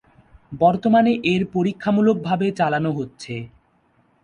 বর্তমানে 0.53 1.11
এর 1.25 1.41
পরীক্ষামূলক 1.53 2.17
ভাবে 2.27 2.47
চালানো 2.59 2.89
হচ্ছে। 2.97 3.33